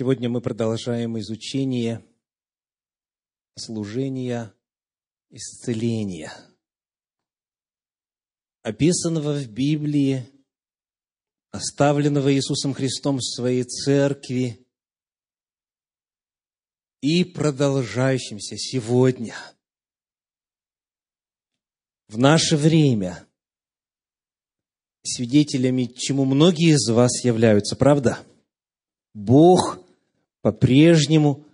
[0.00, 2.02] Сегодня мы продолжаем изучение
[3.58, 4.54] служения
[5.28, 6.32] исцеления,
[8.62, 10.26] описанного в Библии,
[11.50, 14.66] оставленного Иисусом Христом в своей церкви
[17.02, 19.34] и продолжающимся сегодня,
[22.08, 23.28] в наше время,
[25.02, 28.18] свидетелями чему многие из вас являются, правда?
[29.12, 29.78] Бог
[30.42, 31.46] по-прежнему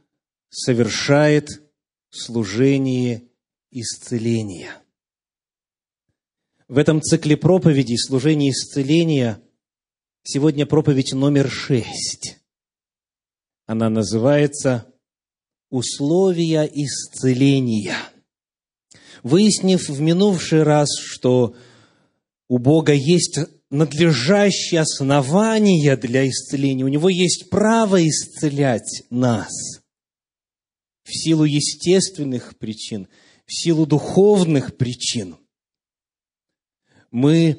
[0.49, 1.63] совершает
[2.11, 3.29] служение
[3.71, 4.83] исцеления.
[6.69, 9.41] В этом цикле проповедей служение исцеления
[10.23, 12.39] сегодня проповедь номер шесть.
[13.67, 14.93] Она называется
[15.71, 17.97] «Условия исцеления».
[19.23, 21.57] Выяснив в минувший раз, что
[22.49, 23.39] у Бога есть
[23.71, 26.85] надлежащие основания для исцеления.
[26.85, 29.51] У него есть право исцелять нас
[31.05, 33.09] в силу естественных причин,
[33.47, 35.37] в силу духовных причин.
[37.11, 37.59] Мы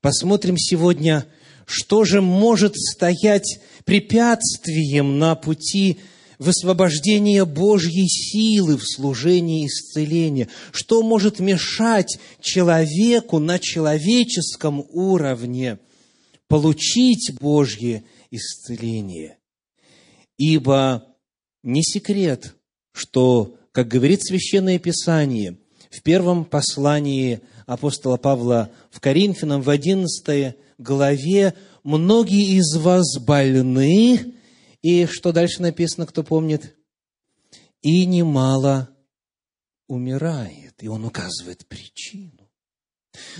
[0.00, 1.26] посмотрим сегодня,
[1.66, 5.98] что же может стоять препятствием на пути
[6.38, 10.48] высвобождения Божьей силы в служении исцеления.
[10.72, 15.78] Что может мешать человеку на человеческом уровне
[16.48, 19.38] получить Божье исцеление?
[20.38, 21.04] Ибо
[21.62, 22.54] не секрет,
[22.92, 25.58] что, как говорит Священное Писание,
[25.90, 34.35] в первом послании апостола Павла в Коринфянам в 11 главе, многие из вас больны,
[34.82, 36.76] и что дальше написано, кто помнит?
[37.82, 38.88] И немало
[39.88, 40.74] умирает.
[40.80, 42.50] И он указывает причину.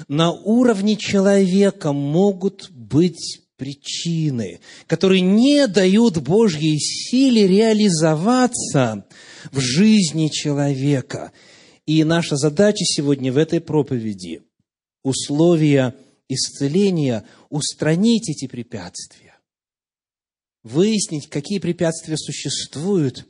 [0.09, 9.07] На уровне человека могут быть причины, которые не дают Божьей силе реализоваться
[9.51, 11.33] в жизни человека.
[11.85, 14.43] И наша задача сегодня в этой проповеди–
[15.03, 15.95] условия
[16.29, 19.26] исцеления, устранить эти препятствия
[20.67, 23.27] выяснить, какие препятствия существуют,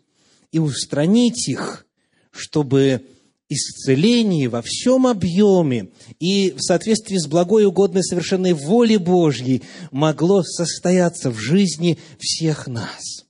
[0.52, 1.86] и устранить их,
[2.30, 3.06] чтобы
[3.48, 11.30] исцеление во всем объеме и в соответствии с благой угодной совершенной волей Божьей могло состояться
[11.30, 13.26] в жизни всех нас.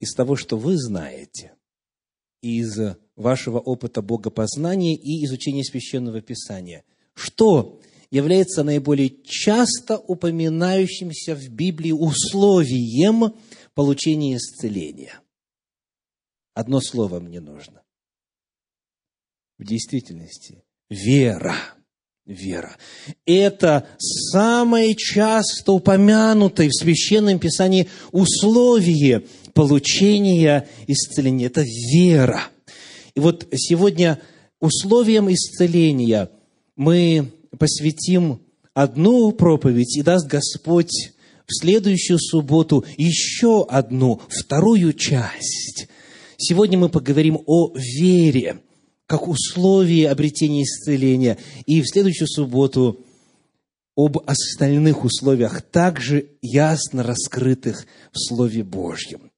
[0.00, 1.52] Из того, что вы знаете,
[2.40, 7.79] из вашего опыта богопознания и изучения священного писания, что
[8.10, 13.34] является наиболее часто упоминающимся в Библии условием
[13.74, 15.20] получения исцеления.
[16.54, 17.82] Одно слово мне нужно.
[19.58, 21.56] В действительности вера.
[22.26, 22.76] Вера.
[23.26, 31.46] Это самое часто упомянутое в Священном Писании условие получения исцеления.
[31.46, 32.42] Это вера.
[33.14, 34.20] И вот сегодня
[34.60, 36.30] условием исцеления
[36.76, 38.40] мы посвятим
[38.74, 41.12] одну проповедь, и даст Господь
[41.46, 45.88] в следующую субботу еще одну, вторую часть.
[46.36, 48.60] Сегодня мы поговорим о вере,
[49.06, 53.04] как условии обретения исцеления, и в следующую субботу
[53.96, 59.29] об остальных условиях, также ясно раскрытых в Слове Божьем.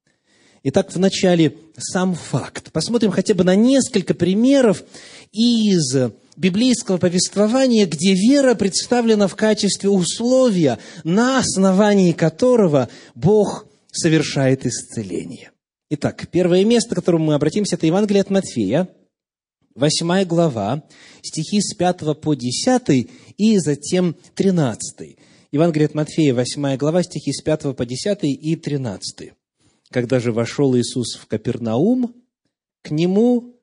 [0.65, 2.71] Итак, вначале сам факт.
[2.71, 4.85] Посмотрим хотя бы на несколько примеров
[5.33, 5.97] из
[6.37, 15.51] библейского повествования, где вера представлена в качестве условия, на основании которого Бог совершает исцеление.
[15.91, 18.89] Итак, первое место, к которому мы обратимся, это Евангелие от Матфея,
[19.75, 20.85] 8 глава,
[21.23, 25.17] стихи с 5 по 10 и затем 13.
[25.51, 29.33] Евангелие от Матфея, 8 глава, стихи с 5 по 10 и 13.
[29.93, 32.15] Когда же вошел Иисус в Капернаум,
[32.81, 33.61] к нему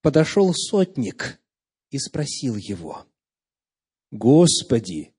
[0.00, 1.40] подошел сотник
[1.90, 3.04] и спросил его,
[4.12, 5.12] «Господи!»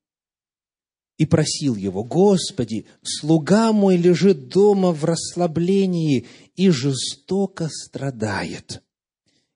[1.18, 6.25] И просил его, «Господи, слуга мой лежит дома в расслаблении
[6.56, 8.83] и жестоко страдает».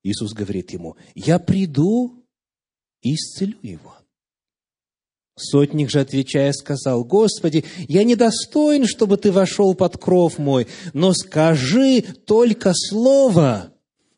[0.04, 2.26] Иисус говорит ему, «Я приду
[3.02, 3.96] и исцелю его».
[5.42, 12.02] Сотник же, отвечая, сказал, «Господи, я недостоин, чтобы ты вошел под кров мой, но скажи
[12.02, 13.74] только слово,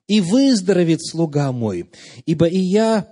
[0.08, 1.90] и выздоровеет слуга мой,
[2.26, 3.08] ибо и я,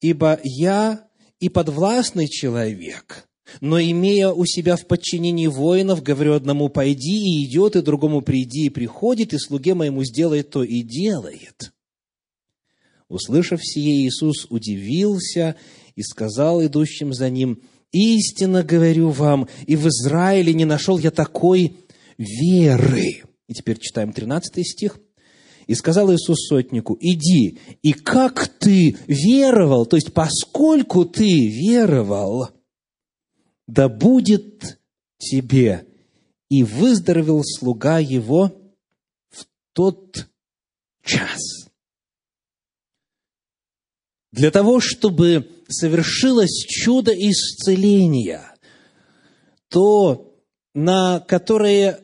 [0.00, 1.04] ибо я
[1.40, 3.28] и подвластный человек,
[3.60, 8.66] но имея у себя в подчинении воинов, говорю одному «пойди» и идет, и другому «приди»
[8.66, 11.72] и приходит, и слуге моему сделает то и делает».
[13.08, 15.56] Услышав сие, Иисус удивился
[15.98, 17.60] и сказал идущим за ним,
[17.90, 21.76] истинно говорю вам, и в Израиле не нашел я такой
[22.16, 23.24] веры.
[23.48, 25.00] И теперь читаем 13 стих.
[25.66, 32.50] И сказал Иисус сотнику, иди, и как ты веровал, то есть поскольку ты веровал,
[33.66, 34.78] да будет
[35.18, 35.84] тебе.
[36.48, 38.52] И выздоровел слуга его
[39.30, 40.28] в тот
[41.02, 41.40] час.
[44.30, 48.54] Для того, чтобы совершилось чудо исцеления,
[49.68, 50.34] то,
[50.74, 52.00] на которое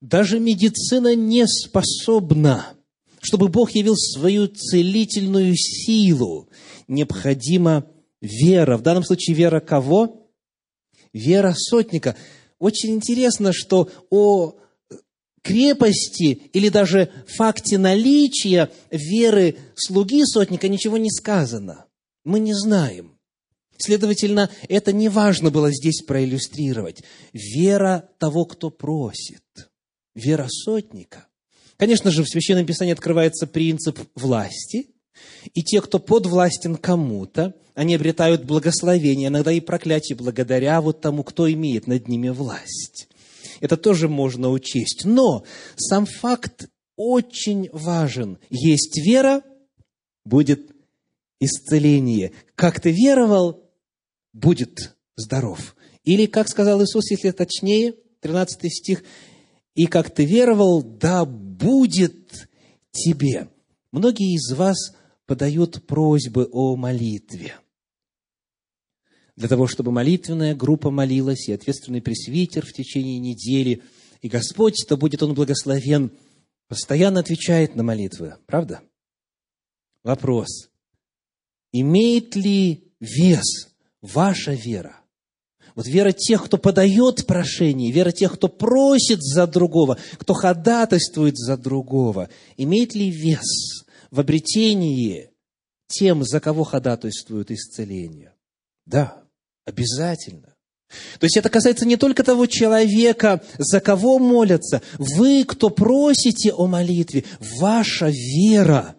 [0.00, 2.74] даже медицина не способна,
[3.20, 6.48] чтобы Бог явил свою целительную силу,
[6.86, 7.86] необходима
[8.20, 8.76] вера.
[8.76, 10.30] В данном случае вера кого?
[11.12, 12.16] Вера сотника.
[12.58, 14.54] Очень интересно, что о
[15.42, 21.85] крепости или даже факте наличия веры слуги сотника ничего не сказано.
[22.26, 23.12] Мы не знаем.
[23.78, 27.04] Следовательно, это не важно было здесь проиллюстрировать.
[27.32, 29.44] Вера того, кто просит.
[30.16, 31.28] Вера сотника.
[31.76, 34.88] Конечно же, в Священном Писании открывается принцип власти,
[35.54, 41.50] и те, кто подвластен кому-то, они обретают благословение, иногда и проклятие благодаря вот тому, кто
[41.52, 43.08] имеет над ними власть.
[43.60, 45.04] Это тоже можно учесть.
[45.04, 45.44] Но
[45.76, 48.38] сам факт очень важен.
[48.50, 49.42] Есть вера,
[50.24, 50.75] будет
[51.40, 52.32] исцеление.
[52.54, 53.70] Как ты веровал,
[54.32, 55.76] будет здоров.
[56.04, 59.04] Или, как сказал Иисус, если точнее, 13 стих,
[59.74, 62.48] «И как ты веровал, да будет
[62.92, 63.48] тебе».
[63.92, 64.94] Многие из вас
[65.26, 67.54] подают просьбы о молитве–
[69.36, 73.82] для того, чтобы молитвенная группа молилась, и ответственный пресвитер в течение недели,
[74.22, 76.10] и Господь, то будет Он благословен,
[76.68, 78.36] постоянно отвечает на молитвы.
[78.46, 78.80] Правда?
[80.02, 80.70] Вопрос.
[81.78, 83.68] Имеет ли вес
[84.00, 84.96] ваша вера?
[85.74, 91.58] Вот вера тех, кто подает прошение, вера тех, кто просит за другого, кто ходатайствует за
[91.58, 95.28] другого, имеет ли вес в обретении
[95.86, 98.32] тем, за кого ходатайствуют исцеление?
[98.86, 99.22] Да.
[99.66, 100.54] Обязательно.
[101.18, 104.80] То есть это касается не только того человека, за кого молятся.
[104.96, 107.24] Вы, кто просите о молитве,
[107.60, 108.96] ваша вера,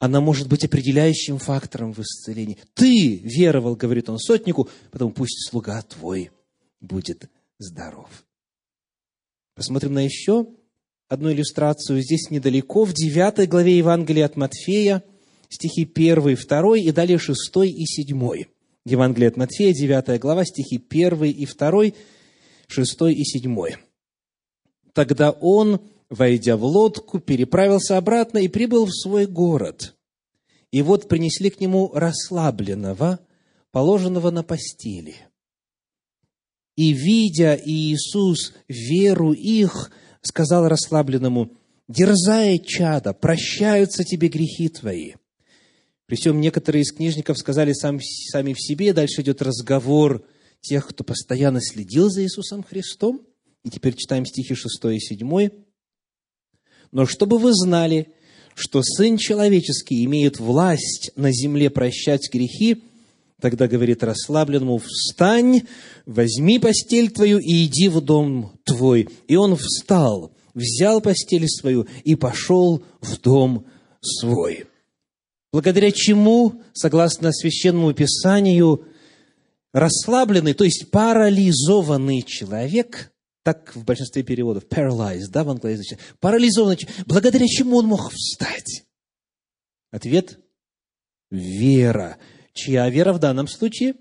[0.00, 2.58] она может быть определяющим фактором в исцелении.
[2.74, 6.30] Ты веровал, говорит он сотнику, потому пусть слуга твой
[6.80, 8.08] будет здоров.
[9.54, 10.46] Посмотрим на еще
[11.06, 12.00] одну иллюстрацию.
[12.00, 15.04] Здесь недалеко, в 9 главе Евангелия от Матфея,
[15.50, 17.36] стихи 1, 2 и далее 6
[17.66, 18.44] и 7.
[18.86, 21.84] Евангелие от Матфея, 9 глава, стихи 1 и 2,
[22.68, 23.76] 6 и 7.
[24.94, 25.80] Тогда он,
[26.10, 29.96] войдя в лодку, переправился обратно и прибыл в свой город.
[30.72, 33.20] И вот принесли к нему расслабленного,
[33.70, 35.16] положенного на постели.
[36.76, 39.90] И, видя Иисус веру их,
[40.22, 41.52] сказал расслабленному,
[41.88, 45.14] «Дерзай, чада, прощаются тебе грехи твои».
[46.06, 50.26] Причем некоторые из книжников сказали сам, сами в себе, дальше идет разговор
[50.60, 53.22] тех, кто постоянно следил за Иисусом Христом.
[53.64, 55.50] И теперь читаем стихи 6 и 7.
[56.92, 58.08] «Но чтобы вы знали,
[58.54, 62.82] что Сын Человеческий имеет власть на земле прощать грехи,
[63.40, 65.62] тогда говорит расслабленному, встань,
[66.04, 69.08] возьми постель твою и иди в дом твой.
[69.28, 73.64] И он встал, взял постель свою и пошел в дом
[74.00, 74.66] свой
[75.52, 78.84] благодаря чему, согласно священному писанию,
[79.72, 83.12] расслабленный, то есть парализованный человек,
[83.52, 88.84] так в большинстве переводов, paralyzed, да, в англоязычном, парализованный благодаря чему он мог встать?
[89.90, 90.38] Ответ–
[91.30, 92.18] вера.
[92.52, 93.94] Чья вера в данном случае?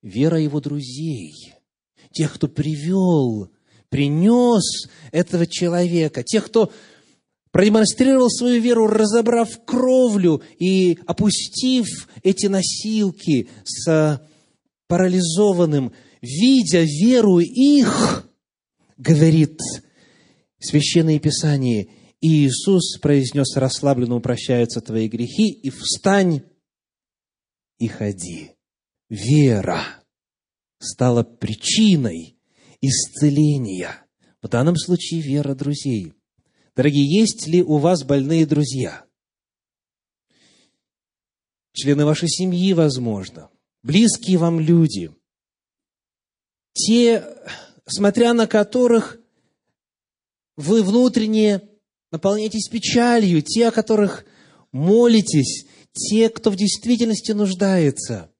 [0.00, 1.54] Вера его друзей,
[2.12, 3.50] тех, кто привел,
[3.90, 6.72] принес этого человека, тех, кто
[7.50, 14.26] продемонстрировал свою веру, разобрав кровлю и опустив эти носилки с
[14.88, 18.28] парализованным, видя веру их,
[18.96, 19.58] говорит
[20.58, 21.88] Священное Писание,
[22.20, 26.42] и Иисус произнес расслабленно прощаются твои грехи, и встань
[27.78, 28.50] и ходи.
[29.08, 29.82] Вера
[30.78, 32.36] стала причиной
[32.80, 34.06] исцеления.
[34.42, 36.14] В данном случае вера друзей–
[36.76, 39.04] Дорогие, есть ли у вас больные друзья?
[41.72, 43.50] Члены вашей семьи, возможно,
[43.82, 45.10] близкие вам люди,
[46.72, 47.24] те,
[47.86, 49.18] смотря на которых
[50.56, 51.62] вы внутренне
[52.10, 54.24] наполняетесь печалью, те, о которых
[54.72, 58.32] молитесь, те, кто в действительности нуждается.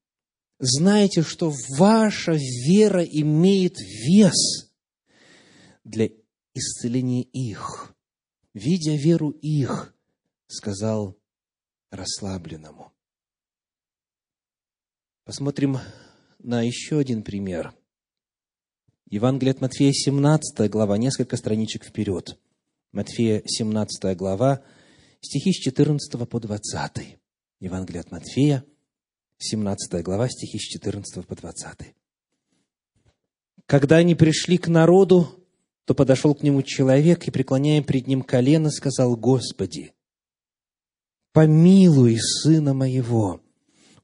[0.59, 4.71] знаете, что ваша вера имеет вес
[5.85, 6.11] для
[6.53, 7.95] исцеления их.
[8.53, 9.95] Видя веру их,
[10.49, 11.17] сказал
[11.91, 12.93] расслабленному.
[15.25, 15.79] Посмотрим
[16.39, 17.75] на еще один пример.
[19.11, 22.39] Евангелие от Матфея, 17 глава, несколько страничек вперед.
[22.93, 24.63] Матфея, 17 глава,
[25.21, 27.19] стихи с 14 по 20.
[27.59, 28.65] Евангелие от Матфея,
[29.39, 31.93] 17 глава, стихи с 14 по 20.
[33.67, 35.45] Когда они пришли к народу,
[35.87, 39.93] то подошел к нему человек и, преклоняя пред ним колено, сказал, «Господи,
[41.33, 43.41] помилуй сына моего,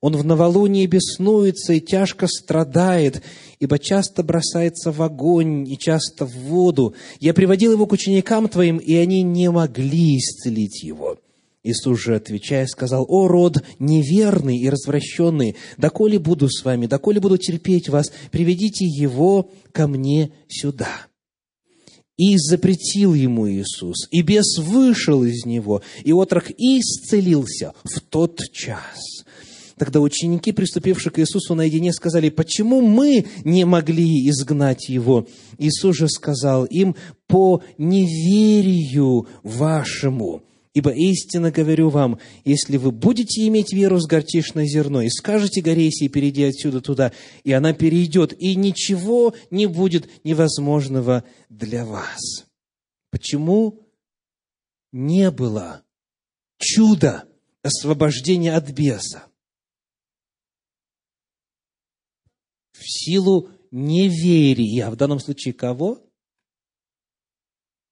[0.01, 3.23] он в новолуние беснуется и тяжко страдает,
[3.61, 6.95] ибо часто бросается в огонь и часто в воду.
[7.21, 11.19] Я приводил его к ученикам твоим, и они не могли исцелить его».
[11.67, 17.39] Иисус же, отвечая, сказал, «О, род неверный и развращенный, доколе буду с вами, доколе буду
[17.39, 21.09] терпеть вас, приведите его ко мне сюда».
[22.17, 29.16] И запретил ему Иисус, и бес вышел из него, и отрок исцелился в тот час.
[29.79, 35.29] Тогда ученики, приступившие к Иисусу наедине, сказали, почему мы не могли изгнать его?
[35.59, 40.43] Иисус же сказал им, по неверию вашему.
[40.73, 45.91] Ибо истинно говорю вам, если вы будете иметь веру с горчичное зерно, и скажете горе
[45.91, 47.13] перейди отсюда туда,
[47.45, 52.47] и она перейдет, и ничего не будет невозможного для вас.
[53.11, 53.81] Почему
[54.93, 55.83] не было
[56.59, 57.25] чуда
[57.63, 59.25] освобождения от беса?
[62.79, 66.03] В силу неверия, в данном случае кого?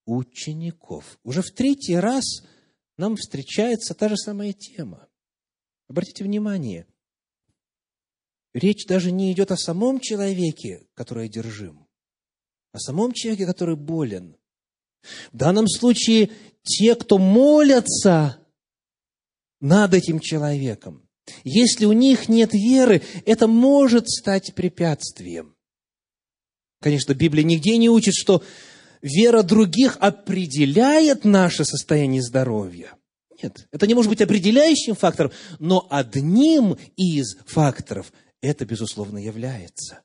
[0.07, 1.19] Учеников.
[1.23, 2.25] Уже в третий раз
[2.97, 5.09] нам встречается та же самая тема.
[5.89, 6.87] Обратите внимание,
[8.53, 11.87] речь даже не идет о самом человеке, который одержим,
[12.73, 14.37] о самом человеке, который болен.
[15.33, 18.47] В данном случае те, кто молятся
[19.61, 21.04] над этим человеком,
[21.43, 25.55] если у них нет веры, это может стать препятствием.
[26.81, 28.43] Конечно, Библия нигде не учит, что
[29.01, 32.93] вера других определяет наше состояние здоровья.
[33.43, 40.03] Нет, это не может быть определяющим фактором, но одним из факторов это, безусловно, является.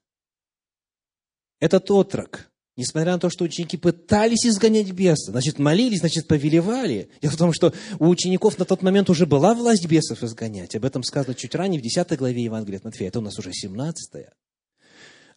[1.60, 2.49] Этот отрок,
[2.80, 7.10] Несмотря на то, что ученики пытались изгонять беса, значит, молились, значит, повелевали.
[7.22, 10.78] Дело в том, что у учеников на тот момент уже была власть бесов изгонять.
[10.78, 13.10] Об этом сказано чуть ранее, в 10 главе Евангелия от Матфея.
[13.10, 14.32] Это у нас уже 17 -я.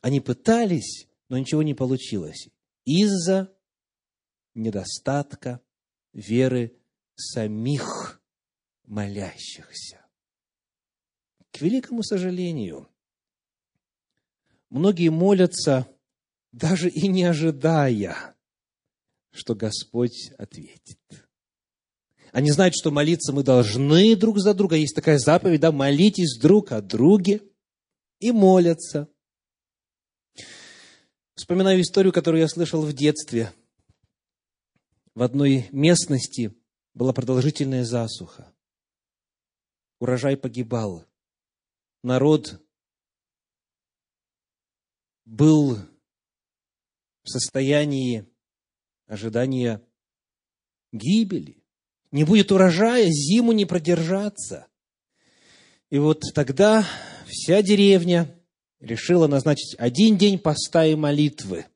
[0.01, 2.47] Они пытались, но ничего не получилось.
[2.85, 3.53] Из-за
[4.55, 5.61] недостатка
[6.13, 6.77] веры
[7.17, 8.23] самих
[8.87, 10.07] молящихся.
[11.51, 12.89] К великому сожалению,
[14.71, 15.89] многие молятся
[16.53, 18.37] даже и не ожидая,
[19.31, 20.99] что Господь ответит.
[22.31, 24.77] Они знают, что молиться мы должны друг за друга.
[24.77, 27.43] Есть такая заповедь, да, молитесь друг о друге
[28.21, 29.09] и молятся.
[31.35, 33.53] Вспоминаю историю, которую я слышал в детстве.
[35.15, 36.55] В одной местности
[36.95, 38.51] была продолжительная засуха.
[39.99, 41.05] Урожай погибал.
[42.03, 42.61] Народ
[45.25, 45.79] был
[47.23, 48.26] в состоянии
[49.07, 49.81] ожидания
[50.93, 51.62] гибели.
[52.11, 54.67] Не будет урожая, зиму не продержаться.
[55.91, 56.87] И вот тогда
[57.26, 58.35] вся деревня
[58.81, 61.67] решила назначить один день поста и молитвы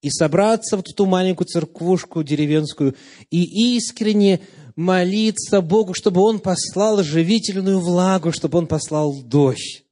[0.00, 2.94] и собраться в ту маленькую церквушку деревенскую
[3.30, 4.40] и искренне
[4.76, 9.84] молиться Богу, чтобы Он послал живительную влагу, чтобы Он послал дождь.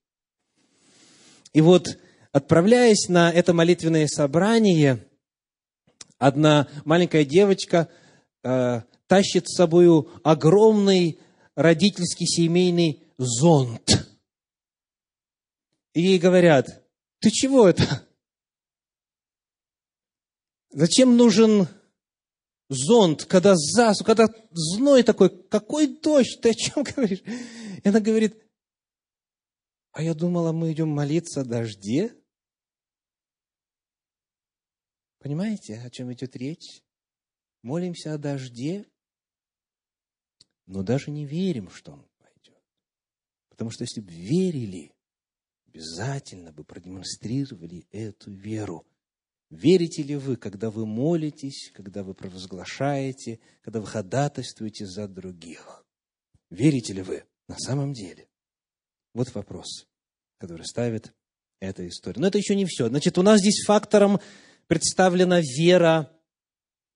[1.53, 1.99] И вот
[2.37, 5.09] Отправляясь на это молитвенное собрание,
[6.19, 7.89] одна маленькая девочка
[8.43, 11.19] э, тащит с собой огромный
[11.55, 14.07] родительский семейный зонт.
[15.95, 16.87] И ей говорят,
[17.21, 18.07] ты чего это?
[20.73, 21.69] Зачем нужен
[22.69, 27.23] зонт, когда засу, когда зной такой, какой дождь, ты о чем говоришь?
[27.83, 28.37] И она говорит,
[29.93, 32.15] а я думала, мы идем молиться о дожде.
[35.27, 36.85] Понимаете, о чем идет речь?
[37.63, 38.87] Молимся о дожде,
[40.67, 42.63] но даже не верим, что он пойдет.
[43.49, 44.95] Потому что если бы верили,
[45.67, 48.87] обязательно бы продемонстрировали эту веру.
[49.51, 55.85] Верите ли вы, когда вы молитесь, когда вы провозглашаете, когда вы ходатайствуете за других?
[56.51, 58.29] Верите ли вы на самом деле?
[59.13, 59.89] Вот вопрос.
[60.39, 61.13] который ставит
[61.59, 62.21] эта история.
[62.21, 62.89] Но это еще не все.
[62.89, 64.21] Значит, у нас здесь фактором
[64.67, 66.11] представлена вера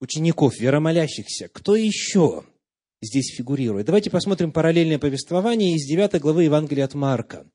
[0.01, 1.49] учеников, вера молящихся.
[1.49, 2.45] Кто еще
[3.03, 3.87] здесь фигурирует?
[3.87, 7.47] Давайте посмотрим параллельное повествование из 9 главы Евангелия от Марка.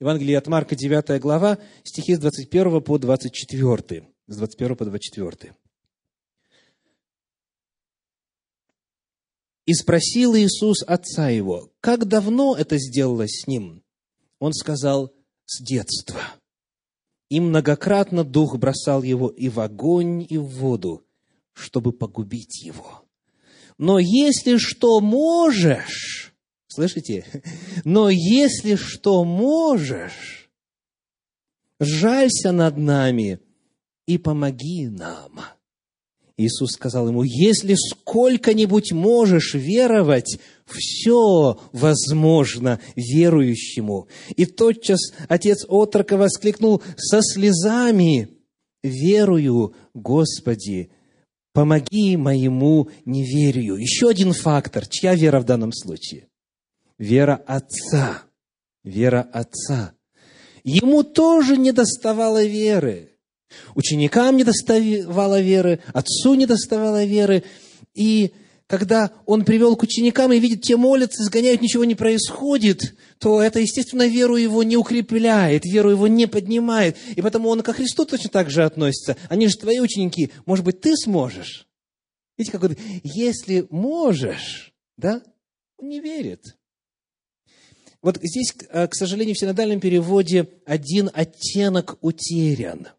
[0.00, 4.08] Евангелие от Марка, 9 глава, стихи с 21 по 24.
[4.28, 5.54] С 21 по 24.
[9.66, 13.82] И спросил Иисус отца его, как давно это сделалось с ним?
[14.38, 15.12] Он сказал,
[15.44, 16.20] с детства.
[17.28, 21.04] И многократно дух бросал его и в огонь, и в воду,
[21.52, 23.04] чтобы погубить его.
[23.76, 26.34] Но если что можешь,
[26.66, 27.24] слышите?
[27.84, 30.50] Но если что можешь,
[31.78, 33.40] жалься над нами
[34.06, 35.40] и помоги нам.
[36.38, 44.06] Иисус сказал ему, если сколько-нибудь можешь веровать, все возможно верующему.
[44.36, 48.28] И тотчас отец отрока воскликнул со слезами,
[48.84, 50.90] верую, Господи,
[51.52, 53.74] помоги моему неверию.
[53.74, 54.86] Еще один фактор.
[54.86, 56.28] Чья вера в данном случае?
[56.98, 58.22] Вера Отца.
[58.84, 59.92] Вера Отца.
[60.62, 63.17] Ему тоже не доставало веры.
[63.74, 67.44] Ученикам не доставало веры, отцу не доставало веры.
[67.94, 68.32] И
[68.66, 73.60] когда он привел к ученикам и видит, те молятся, сгоняют, ничего не происходит, то это,
[73.60, 76.96] естественно, веру его не укрепляет, веру его не поднимает.
[77.16, 79.16] И поэтому он ко Христу точно так же относится.
[79.30, 81.66] Они же твои ученики, может быть, ты сможешь?
[82.36, 85.22] Видите, как он, если можешь, да,
[85.78, 86.44] он не верит.
[88.02, 92.88] Вот здесь, к сожалению, в синодальном переводе один оттенок утерян–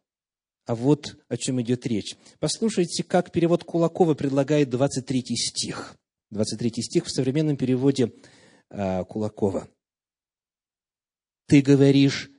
[0.70, 2.16] а вот о чем идет речь.
[2.38, 5.98] Послушайте, как перевод Кулакова предлагает 23 стих.
[6.30, 8.14] 23 стих в современном переводе
[8.70, 9.68] а, Кулакова.
[11.48, 12.30] Ты говоришь,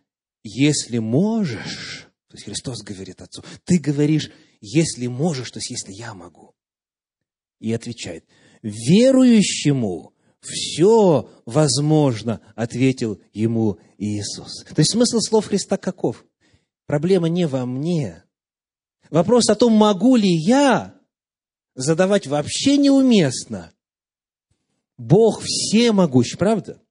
[0.45, 6.15] если можешь, то есть Христос говорит Отцу, ты говоришь, если можешь, то есть если я
[6.15, 6.55] могу.
[7.59, 8.25] И отвечает,
[8.63, 14.63] верующему все возможно, ответил ему Иисус.
[14.67, 16.25] То есть смысл слов Христа каков?
[16.91, 18.25] Проблема не во мне.
[19.11, 20.99] Вопрос о том, могу ли я,
[21.77, 23.73] задавать вообще неуместно.
[24.99, 26.83] Бог всемогущ, правда?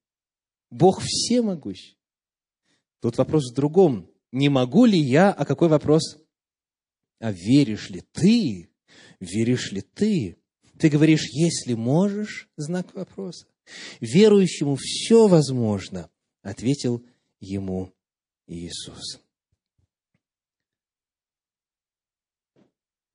[0.70, 1.96] Бог всемогущ.
[3.02, 4.10] Тут вопрос в другом.
[4.32, 6.18] Не могу ли я, а какой вопрос?
[7.20, 8.70] А веришь ли ты?
[9.20, 10.38] Веришь ли ты?
[10.80, 13.48] Ты говоришь, если можешь, знак вопроса.
[14.00, 16.10] Верующему все возможно,
[16.42, 17.04] ответил
[17.42, 17.94] ему
[18.48, 19.20] Иисус.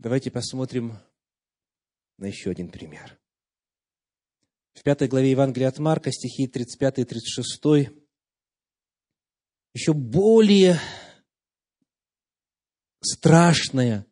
[0.05, 0.99] Давайте посмотрим
[2.19, 3.19] на еще один пример.
[4.75, 7.91] В пятой главе Евангелия от Марка, стихи 35 и 36,
[9.73, 10.79] еще более
[13.01, 14.05] страшная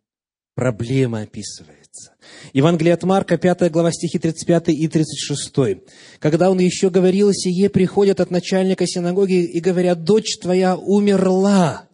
[0.55, 2.17] проблема описывается.
[2.55, 5.83] Евангелие от Марка, 5 глава, стихи 35 и 36.
[6.21, 11.87] Когда он еще говорил сие, приходят от начальника синагоги и говорят, дочь твоя умерла.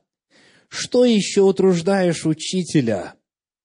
[0.69, 3.18] Что еще утруждаешь учителя?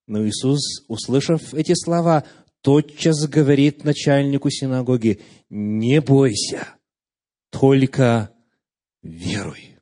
[0.06, 2.24] Но Иисус, услышав эти слова,
[2.60, 6.76] тотчас говорит начальнику синагоги, не бойся,
[7.50, 8.30] только
[9.02, 9.78] веруй.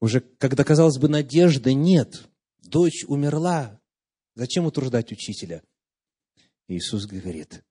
[0.00, 2.28] Уже когда, казалось бы, надежды нет,
[2.62, 3.80] дочь умерла,
[4.34, 5.62] зачем утруждать учителя?
[6.68, 7.64] Иисус говорит,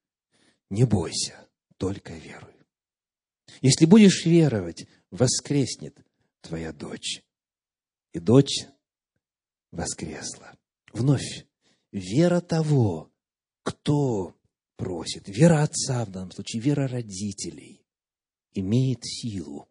[0.69, 1.35] не бойся,
[1.77, 2.53] только веруй.
[3.61, 5.97] Если будешь веровать, воскреснет
[6.41, 7.23] твоя дочь.
[8.13, 8.65] И дочь
[9.71, 10.55] воскресла.
[10.93, 11.45] Вновь,
[11.91, 13.11] вера того,
[13.63, 14.35] кто
[14.77, 17.85] просит, вера отца в данном случае, вера родителей,
[18.53, 19.67] имеет силу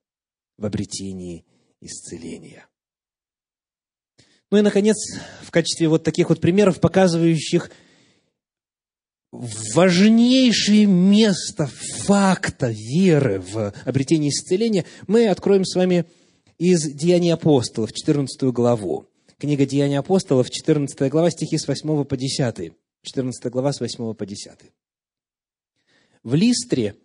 [0.57, 1.45] в обретении
[1.81, 2.67] исцеления.
[4.51, 4.97] Ну и, наконец,
[5.43, 7.71] в качестве вот таких вот примеров, показывающих
[9.33, 16.07] важнейшее место факта веры в обретении исцеления, мы откроем с вами
[16.59, 19.09] из Деяний апостолов, 14 главу.
[19.39, 22.73] Книга Деяний апостолов, 14 глава, стихи с 8 по 10.
[23.03, 24.73] 14 глава с 8 по 10.
[26.23, 26.97] В Листре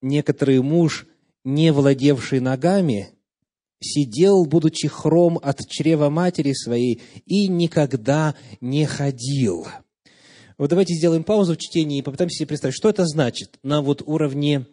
[0.00, 1.08] некоторый муж,
[1.42, 3.08] не владевший ногами,
[3.80, 9.66] сидел, будучи хром от чрева матери своей, и никогда не ходил.
[10.58, 14.02] Вот давайте сделаем паузу в чтении и попытаемся себе представить, что это значит на вот
[14.06, 14.66] уровне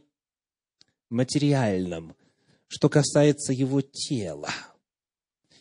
[1.10, 2.16] материальном,
[2.68, 4.50] что касается его тела–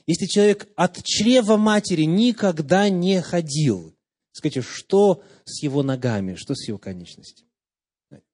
[0.08, 3.94] если человек от чрева матери никогда не ходил,
[4.32, 7.46] скажите, что с его ногами, что с его конечностями?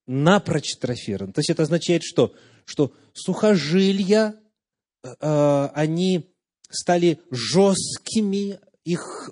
[0.07, 1.33] Напрочь трофирован.
[1.33, 2.33] То есть это означает что?
[2.65, 4.37] Что сухожилия
[5.03, 6.33] э, они
[6.71, 9.31] стали жесткими, их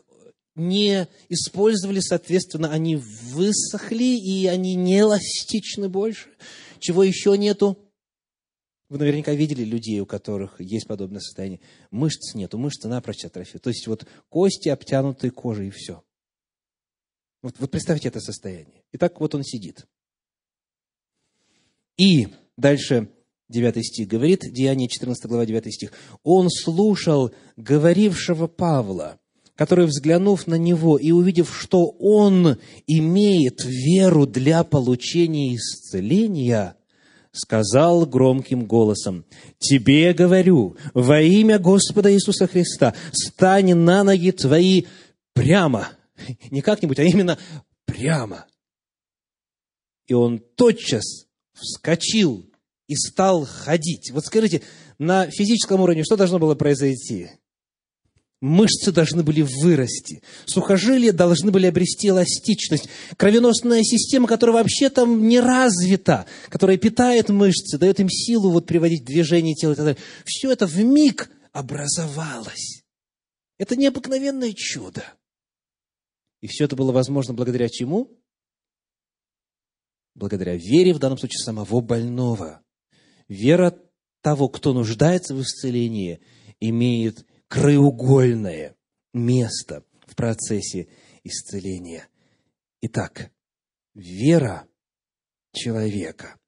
[0.57, 6.29] не использовали, соответственно, они высохли, и они не эластичны больше.
[6.81, 7.79] Чего еще нету?
[8.93, 11.61] Вы наверняка видели людей, у которых есть подобное состояние.
[11.91, 13.57] Мышц нету, мышцы напрочь атрофии.
[13.57, 16.05] То есть вот кости, обтянутые кожей, и все.
[17.41, 18.85] Вот, вот представьте это состояние.
[18.93, 19.87] И так вот он сидит.
[21.97, 22.29] И
[22.59, 23.09] дальше
[23.49, 25.93] 9 стих говорит, Деяние 14 глава 9 стих.
[26.23, 29.19] Он слушал говорившего Павла,
[29.55, 36.77] который, взглянув на него и увидев, что он имеет веру для получения исцеления,
[37.33, 39.25] сказал громким голосом,
[39.59, 44.85] «Тебе говорю, во имя Господа Иисуса Христа, стань на ноги твои
[45.33, 45.89] прямо».
[46.51, 47.39] Не как-нибудь, а именно
[47.85, 48.47] прямо.
[50.07, 52.49] И он тотчас вскочил
[52.87, 54.11] и стал ходить.
[54.13, 54.63] Вот скажите,
[54.99, 57.31] на физическом уровне что должно было произойти?
[58.43, 65.39] Мышцы должны были вырасти, сухожилия должны были обрести эластичность, кровеносная система, которая вообще там не
[65.39, 70.03] развита, которая питает мышцы, дает им силу вот приводить движение тела и так далее.
[70.25, 72.83] Все это в миг образовалось.
[73.59, 75.05] Это необыкновенное чудо.
[76.41, 78.11] И все это было возможно благодаря чему?
[80.17, 82.61] Благодаря вере, в данном случае, самого больного.
[83.29, 83.79] Вера
[84.21, 86.19] того, кто нуждается в исцелении,
[86.59, 88.75] имеет краеугольное
[89.13, 90.89] место в процессе
[91.23, 92.09] исцеления.
[92.81, 93.31] Итак,
[93.93, 94.67] вера
[95.53, 96.39] человека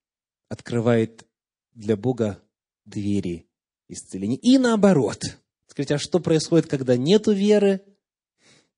[0.48, 1.26] открывает
[1.74, 2.42] для Бога
[2.86, 3.46] двери
[3.86, 4.38] исцеления.
[4.38, 5.20] И наоборот.
[5.66, 7.84] Скажите, а что происходит, когда нету веры?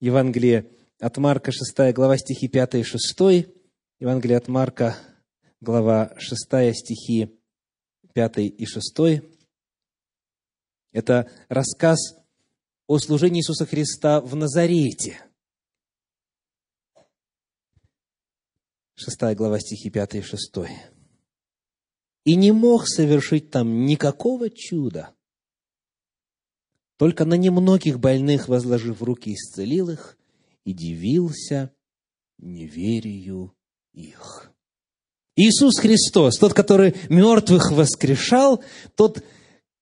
[0.00, 3.20] Евангелие от Марка, 6 глава, стихи 5 и 6.
[4.00, 4.96] Евангелие от Марка,
[5.60, 7.38] глава 6, стихи
[8.14, 9.22] 5 и 6.
[10.96, 11.98] Это рассказ
[12.86, 15.20] о служении Иисуса Христа в Назарете.
[18.94, 20.54] Шестая глава стихи 5 и 6.
[22.24, 25.10] «И не мог совершить там никакого чуда,
[26.96, 30.16] только на немногих больных, возложив руки, исцелил их,
[30.64, 31.74] и дивился
[32.38, 33.54] неверию
[33.92, 34.50] их».
[35.36, 39.22] Иисус Христос, тот, который мертвых воскрешал, тот,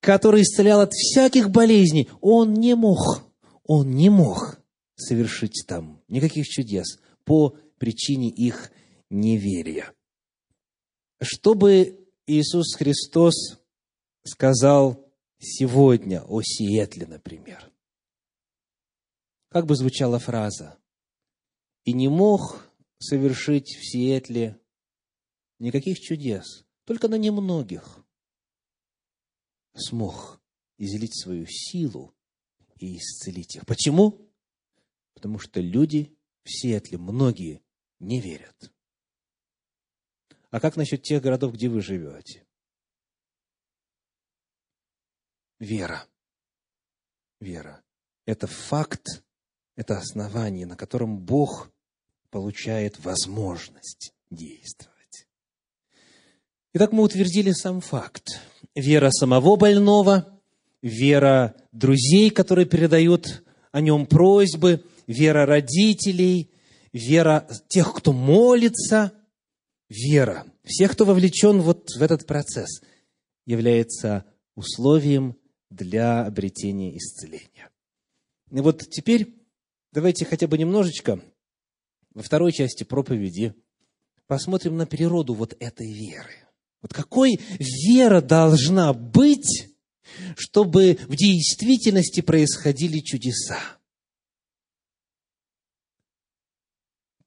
[0.04, 3.22] который исцелял от всяких болезней, он не мог,
[3.64, 4.60] он не мог
[4.96, 8.70] совершить там никаких чудес по причине их
[9.08, 9.92] неверия.
[11.22, 13.58] Что бы Иисус Христос
[14.24, 17.72] сказал сегодня о Сиэтле, например?
[19.48, 20.76] Как бы звучала фраза?
[21.84, 22.66] «И не мог
[22.98, 24.58] совершить в Сиэтле
[25.58, 28.03] никаких чудес, только на немногих
[29.74, 30.40] смог
[30.78, 32.14] излить свою силу
[32.78, 33.66] и исцелить их.
[33.66, 34.28] Почему?
[35.14, 37.62] Потому что люди в Сиэтле, многие,
[37.98, 38.72] не верят.
[40.50, 42.46] А как насчет тех городов, где вы живете?
[45.58, 46.06] Вера.
[47.40, 47.82] Вера.
[48.26, 49.24] Это факт,
[49.76, 51.72] это основание, на котором Бог
[52.30, 55.26] получает возможность действовать.
[56.72, 58.40] Итак, мы утвердили сам факт.
[58.74, 60.40] Вера самого больного,
[60.82, 66.50] вера друзей, которые передают о нем просьбы, вера родителей,
[66.92, 69.12] вера тех, кто молится,
[69.88, 72.82] вера всех, кто вовлечен вот в этот процесс,
[73.46, 75.36] является условием
[75.70, 77.70] для обретения исцеления.
[78.50, 79.34] И вот теперь
[79.92, 81.20] давайте хотя бы немножечко
[82.14, 83.54] во второй части проповеди
[84.26, 86.43] посмотрим на природу вот этой веры.
[86.84, 89.70] Вот какой вера должна быть,
[90.36, 93.58] чтобы в действительности происходили чудеса?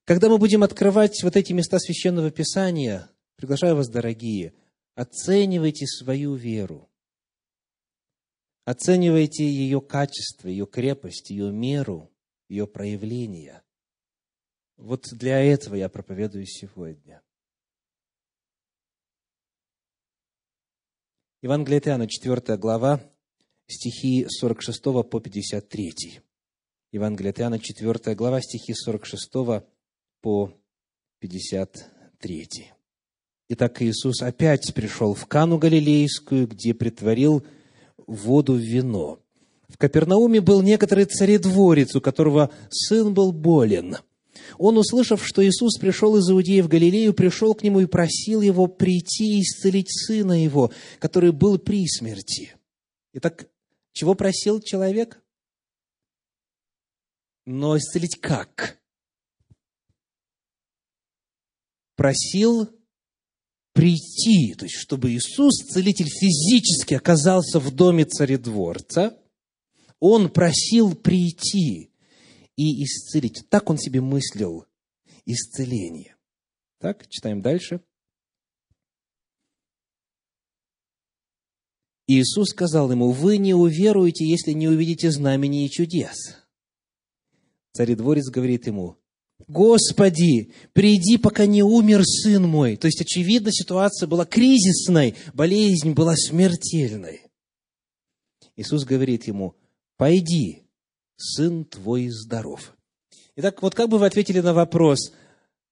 [0.05, 4.53] Когда мы будем открывать вот эти места священного писания, приглашаю вас, дорогие,
[4.93, 6.87] оценивайте свою веру.
[8.63, 12.11] Оценивайте ее качество, ее крепость, ее меру,
[12.47, 13.63] ее проявление.
[14.75, 17.23] Вот для этого я проповедую сегодня.
[21.43, 22.99] Евангелие от Иоанна, 4 глава,
[23.67, 26.19] стихи 46 по 53.
[26.91, 29.63] Евангелие от Иоанна, 4 глава, стихи 46
[30.21, 30.51] по
[31.19, 32.47] 53.
[33.49, 37.45] Итак, Иисус опять пришел в Кану Галилейскую, где притворил
[38.07, 39.19] воду в вино.
[39.69, 43.97] В Капернауме был некоторый царедворец, у которого сын был болен–
[44.57, 48.67] он, услышав, что Иисус пришел из Иудеи в Галилею, пришел к нему и просил его
[48.67, 52.55] прийти и исцелить сына его, который был при смерти.
[53.13, 53.49] Итак,
[53.93, 55.21] чего просил человек?
[57.45, 58.77] Но исцелить как?
[61.95, 62.69] Просил
[63.73, 69.17] прийти, то есть чтобы Иисус, целитель, физически оказался в доме царедворца,
[69.99, 71.91] он просил прийти
[72.57, 73.47] и исцелить.
[73.49, 74.65] Так он себе мыслил
[75.25, 76.17] исцеление.
[76.79, 77.81] Так, читаем дальше.
[82.07, 86.15] Иисус сказал ему, вы не уверуете, если не увидите знамений и чудес.
[87.73, 88.97] Царедворец говорит ему,
[89.47, 92.75] Господи, приди, пока не умер сын мой.
[92.75, 97.21] То есть, очевидно, ситуация была кризисной, болезнь была смертельной.
[98.55, 99.55] Иисус говорит ему,
[99.97, 100.63] пойди,
[101.17, 102.75] сын твой здоров.
[103.35, 105.13] Итак, вот как бы вы ответили на вопрос,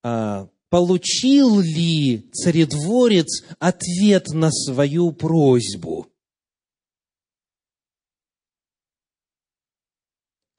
[0.02, 6.12] а, получил ли царедворец ответ на свою просьбу?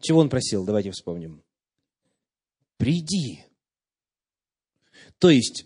[0.02, 0.66] Чего он просил?
[0.66, 1.44] Давайте вспомним.
[2.78, 3.44] Приди.
[5.20, 5.66] То есть,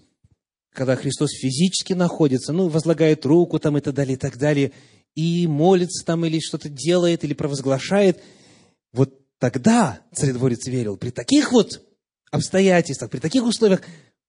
[0.71, 4.71] когда Христос физически находится, ну, возлагает руку там и так далее, и так далее,
[5.15, 8.21] и молится там или что-то делает, или провозглашает,
[9.41, 11.81] тогда царедворец верил, при таких вот
[12.29, 13.81] обстоятельствах, при таких условиях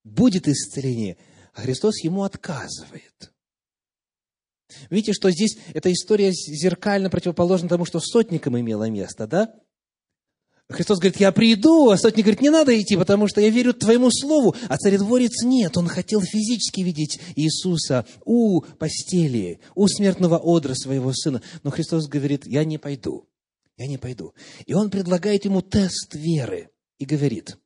[0.05, 1.19] будет исцеление.
[1.53, 3.31] А Христос ему отказывает.
[4.89, 9.55] Видите, что здесь эта история зеркально противоположна тому, что сотникам имело место, да?
[10.71, 14.11] Христос говорит, я приду, а сотник говорит, не надо идти, потому что я верю твоему
[14.11, 14.57] слову.
[14.71, 21.43] А царедворец нет, он хотел физически видеть Иисуса у постели, у смертного одра своего сына.
[21.65, 23.29] Но Христос говорит, я не пойду,
[23.77, 24.35] я не пойду.
[24.67, 27.59] И он предлагает ему тест веры и говорит,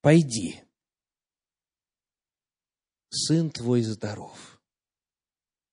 [0.00, 0.62] пойди,
[3.10, 4.60] сын твой здоров.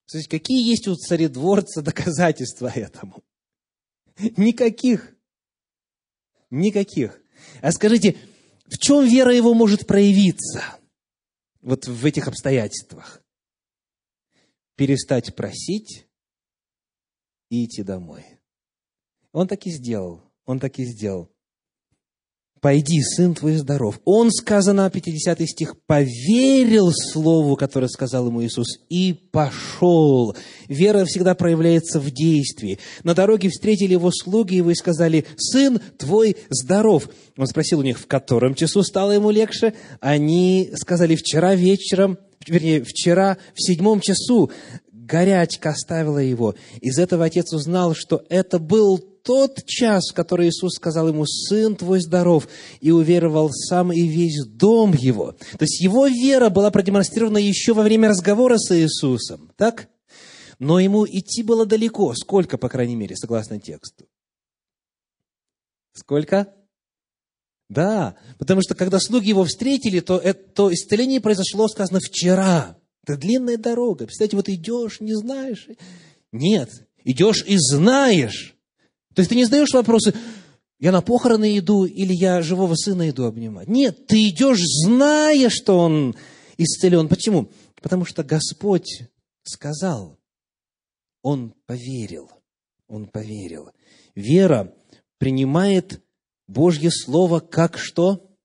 [0.06, 3.24] Смотрите, какие есть у царедворца доказательства этому?
[4.38, 5.16] Никаких.
[6.50, 7.22] Никаких.
[7.62, 8.18] А скажите,
[8.66, 10.64] в чем вера его может проявиться?
[11.62, 13.24] Вот в этих обстоятельствах.
[14.76, 16.08] Перестать просить
[17.50, 18.35] и идти домой.
[19.36, 20.22] Он так и сделал.
[20.46, 21.30] Он так и сделал
[22.66, 24.02] пойди, сын твой здоров.
[24.06, 30.36] Он, сказано, 50 стих, поверил слову, которое сказал ему Иисус, и пошел.
[30.68, 32.80] Вера всегда проявляется в действии.
[33.04, 37.08] На дороге встретили его слуги и сказали, сын твой здоров.
[37.38, 39.76] Он спросил у них, в котором часу стало ему легче.
[40.00, 42.18] Они сказали, вчера вечером,
[42.48, 44.50] вернее, вчера в седьмом часу
[44.92, 46.56] горячка оставила его.
[46.82, 51.76] Из этого отец узнал, что это был тот час, в который Иисус сказал ему, «Сын
[51.76, 52.48] твой здоров»,
[52.80, 55.32] и уверовал сам и весь дом его.
[55.32, 59.90] То есть его вера была продемонстрирована еще во время разговора с Иисусом, так?
[60.60, 62.14] Но ему идти было далеко.
[62.14, 64.06] Сколько, по крайней мере, согласно тексту?
[65.94, 66.54] Сколько?
[67.68, 72.78] Да, потому что когда слуги его встретили, то, это, то исцеление произошло, сказано, вчера.
[73.04, 74.06] Это длинная дорога.
[74.06, 75.68] Представляете, вот идешь, не знаешь.
[76.32, 76.70] Нет,
[77.04, 78.55] идешь и знаешь.
[79.16, 80.14] То есть ты не задаешь вопросы,
[80.78, 83.68] я на похороны иду или я живого сына иду обнимать.
[83.68, 86.16] Нет, ты идешь, зная, что он
[86.58, 87.08] исцелен.
[87.08, 87.50] Почему?
[87.82, 89.04] Потому что Господь
[89.44, 90.20] сказал,
[91.22, 92.30] он поверил.
[92.88, 93.72] Он поверил.
[94.14, 94.76] Вера
[95.18, 96.04] принимает
[96.48, 98.38] Божье Слово как что?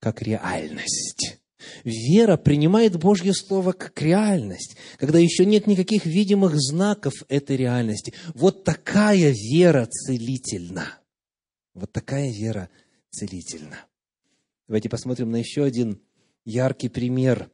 [0.00, 1.37] Как реальность.
[1.84, 8.14] Вера принимает Божье Слово как реальность, когда еще нет никаких видимых знаков этой реальности.
[8.34, 10.98] Вот такая вера целительна.
[11.74, 12.68] Вот такая вера
[13.10, 13.78] целительна.
[14.66, 16.00] Давайте посмотрим на еще один
[16.44, 17.50] яркий пример,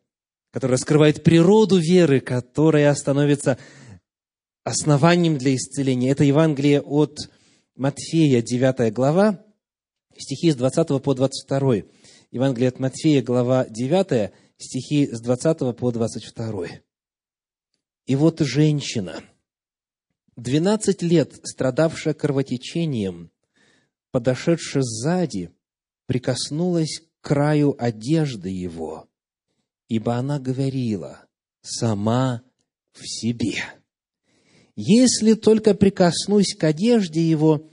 [0.50, 3.58] который раскрывает природу веры, которая становится
[4.64, 6.10] основанием для исцеления.
[6.10, 7.18] Это Евангелие от
[7.76, 9.44] Матфея, 9 глава,
[10.16, 11.82] стихи с 20 по 22.
[12.34, 16.66] Евангелие от Матфея, глава 9, стихи с 20 по 22.
[18.06, 19.22] «И вот женщина,
[20.34, 23.30] 12 лет страдавшая кровотечением,
[24.10, 25.52] подошедшая сзади,
[26.06, 29.08] прикоснулась к краю одежды его,
[29.86, 31.26] ибо она говорила
[31.60, 32.42] сама
[32.90, 33.62] в себе.
[34.74, 37.70] Если только прикоснусь к одежде его,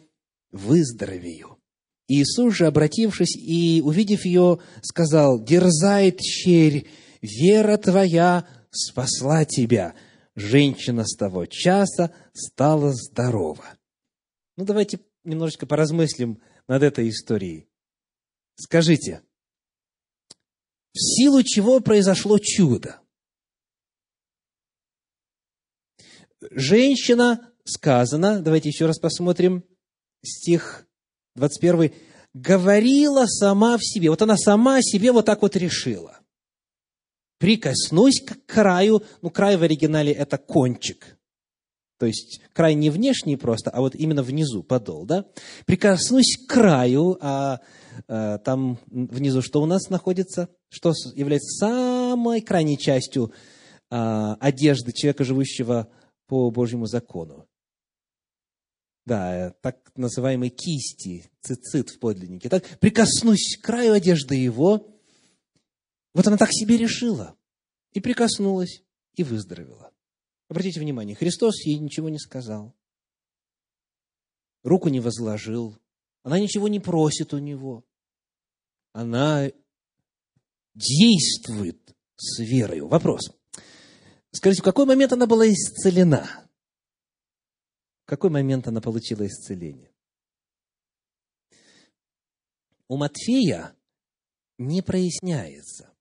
[0.52, 1.51] выздоровею.
[2.08, 6.88] Иисус же, обратившись и увидев ее, сказал, «Дерзает черь,
[7.22, 9.96] вера твоя спасла тебя».
[10.36, 13.66] Женщина с того часа стала здорова.
[14.56, 17.68] Ну, давайте немножечко поразмыслим над этой историей.
[18.56, 19.22] Скажите,
[20.94, 23.02] в силу чего произошло чудо?
[26.50, 29.64] женщина, сказано, давайте еще раз посмотрим,
[30.24, 30.88] стих
[31.36, 31.92] 21,
[32.34, 34.10] говорила сама в себе.
[34.10, 36.20] Вот она сама себе вот так вот решила.
[37.40, 41.18] Прикоснусь к краю, ну, край в оригинале это кончик.
[41.98, 45.26] То есть край не внешний просто, а вот именно внизу, подол, да?
[45.66, 47.60] Прикоснусь к краю, а,
[48.08, 50.50] а там внизу что у нас находится?
[50.70, 53.32] Что является самой крайней частью
[53.92, 55.90] а, одежды человека, живущего
[56.28, 57.48] по Божьему закону?
[59.06, 62.50] Да, так называемые кисти, цицит в подлиннике.
[62.50, 64.88] Так, прикоснусь к краю одежды его.
[66.14, 67.36] Вот она так себе решила.
[67.94, 68.84] И прикоснулась,
[69.16, 69.92] и выздоровела.
[70.48, 72.76] Обратите внимание, Христос ей ничего не сказал,
[74.64, 75.78] руку не возложил,
[76.24, 77.86] она ничего не просит у него.
[78.94, 79.50] Она
[80.76, 82.88] действует с верою.
[82.88, 83.32] Вопрос.
[84.32, 86.50] Скажите, в какой момент она была исцелена?
[88.12, 89.90] Какой момент она получила исцеление?
[92.90, 93.72] У Матфея
[94.58, 95.92] не проясняется.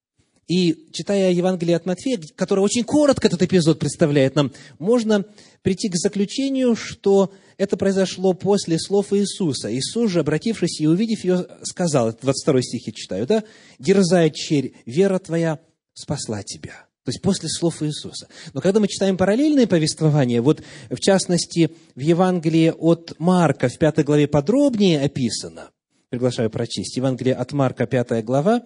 [0.48, 5.24] И читая Евангелие от Матфея, которое очень коротко этот эпизод представляет нам, можно
[5.62, 9.72] прийти к заключению, что это произошло после слов Иисуса.
[9.72, 13.44] Иисус же, обратившись и увидев ее, сказал, это 22 стих я читаю, да?
[13.78, 15.60] «Дерзай, черь, вера твоя
[15.94, 16.89] спасла тебя».
[17.10, 18.28] То есть после слов Иисуса.
[18.54, 24.04] Но когда мы читаем параллельные повествования, вот в частности в Евангелии от Марка в пятой
[24.04, 25.70] главе подробнее описано,
[26.08, 28.62] приглашаю прочесть, Евангелие от Марка, пятая глава,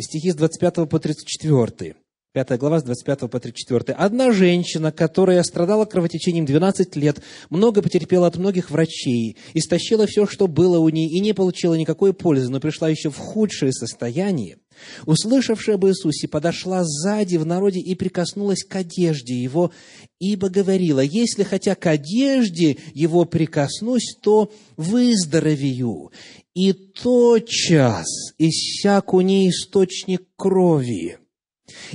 [0.00, 1.96] стихи с 25 по 34.
[2.32, 3.94] 5 глава с 25 по 34.
[3.94, 10.46] «Одна женщина, которая страдала кровотечением 12 лет, много потерпела от многих врачей, истощила все, что
[10.46, 14.56] было у ней, и не получила никакой пользы, но пришла еще в худшее состояние,
[15.04, 19.72] услышавшая об Иисусе, подошла сзади в народе и прикоснулась к одежде его,
[20.18, 26.10] ибо говорила, если хотя к одежде его прикоснусь, то выздоровею
[26.54, 28.06] и тотчас
[28.38, 31.18] иссяк у ней источник крови.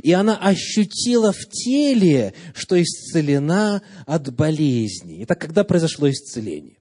[0.03, 5.23] И она ощутила в теле, что исцелена от болезни.
[5.23, 6.77] Это когда произошло исцеление?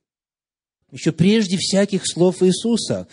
[0.92, 3.06] Еще прежде всяких слов Иисуса,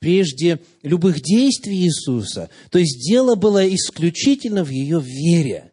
[0.00, 2.50] прежде любых действий Иисуса.
[2.70, 5.72] То есть дело было исключительно в ее вере.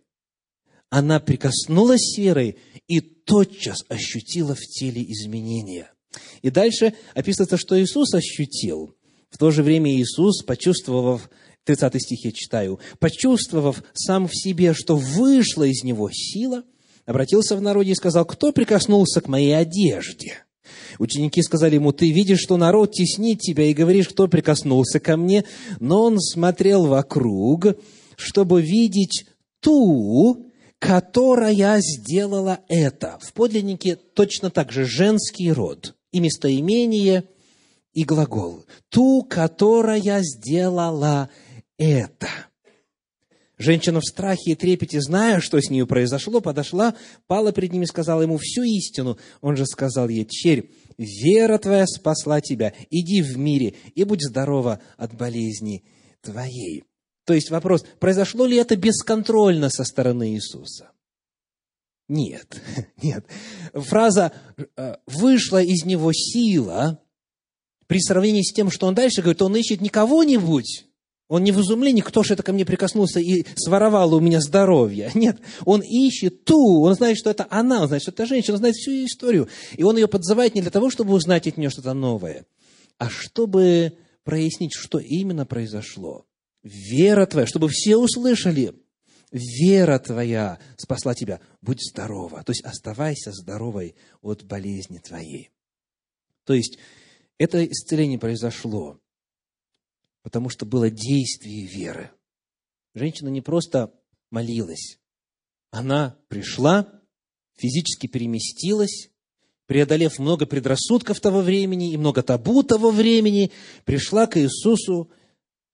[0.90, 5.92] Она прикоснулась верой и тотчас ощутила в теле изменения–
[6.42, 8.96] и дальше описывается, что Иисус ощутил.
[9.30, 11.30] В то же время Иисус, почувствовав,
[11.66, 16.64] 30 стих я читаю, почувствовав сам в себе, что вышла из него сила,
[17.06, 20.46] обратился в народе и сказал, кто прикоснулся к моей одежде?
[21.00, 25.44] Ученики сказали ему, ты видишь, что народ теснит тебя, и говоришь, кто прикоснулся ко мне.
[25.80, 27.68] Но он смотрел вокруг,
[28.16, 29.26] чтобы видеть
[29.60, 30.46] ту,
[30.80, 33.18] которая сделала это.
[33.22, 37.26] В подлиннике точно так же женский род и местоимение,
[37.94, 38.66] и глагол.
[38.90, 41.30] Ту, которая сделала
[41.78, 42.28] это.
[43.58, 46.94] Женщина в страхе и трепете, зная, что с нею произошло, подошла,
[47.26, 49.18] пала перед ним и сказала ему всю истину.
[49.42, 54.80] Он же сказал ей, черь, вера твоя спасла тебя, иди в мире и будь здорова
[54.96, 55.84] от болезни
[56.22, 56.84] твоей.
[57.26, 60.92] То есть вопрос, произошло ли это бесконтрольно со стороны Иисуса?
[62.08, 62.62] Нет,
[63.02, 63.26] нет.
[63.74, 64.34] Фраза
[64.78, 67.02] э, «вышла из него сила»
[67.88, 70.87] при сравнении с тем, что он дальше говорит, он ищет не кого-нибудь,
[71.28, 75.12] он не в изумлении, кто же это ко мне прикоснулся и своровал у меня здоровье.
[75.16, 78.60] Нет, он ищет ту, он знает, что это она, он знает, что это женщина, он
[78.60, 79.50] знает всю ее историю.
[79.76, 82.46] И он ее подзывает не для того, чтобы узнать от нее что-то новое,
[82.98, 86.26] а чтобы прояснить, что именно произошло.
[86.64, 88.74] Вера твоя, чтобы все услышали–
[89.32, 92.44] вера твоя спасла тебя, будь здорова.
[92.44, 95.52] То есть оставайся здоровой от болезни твоей.
[96.46, 96.78] То есть
[97.38, 99.00] это исцеление произошло,
[100.28, 102.12] потому что было действие веры.
[102.94, 103.94] Женщина не просто
[104.30, 105.00] молилась,
[105.72, 107.02] она пришла,
[107.56, 109.10] физически переместилась,
[109.68, 113.54] преодолев много предрассудков того времени и много табу того времени,
[113.86, 115.10] пришла к Иисусу,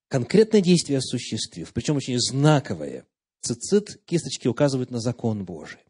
[0.06, 3.08] конкретное действие осуществив, причем очень знаковое–
[3.40, 5.83] цицит кисточки указывают на закон Божий.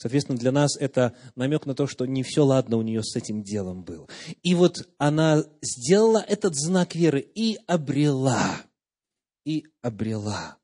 [0.00, 3.42] Соответственно, для нас это намек на то, что не все ладно у нее с этим
[3.42, 4.08] делом было.
[4.42, 8.62] И вот она сделала этот знак веры и обрела,
[9.44, 10.56] и обрела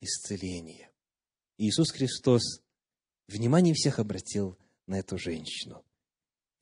[0.00, 0.90] исцеление.
[1.58, 2.62] Иисус Христос
[3.26, 5.84] внимание всех обратил на эту женщину.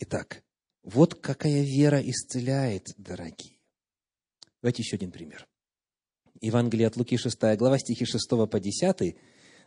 [0.00, 0.42] Итак,
[0.82, 3.60] вот какая вера исцеляет, дорогие.
[4.60, 5.46] Давайте еще один пример.
[6.40, 9.16] Евангелие от Луки 6 глава, стихи 6 по 10,